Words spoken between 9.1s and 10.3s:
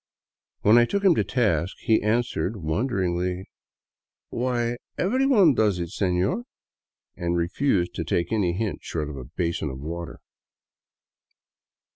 of a basin of water.